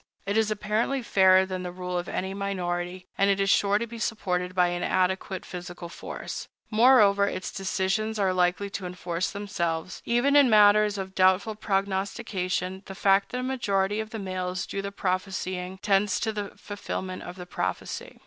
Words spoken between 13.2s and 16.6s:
that a majority of the males do the prophesying tends to the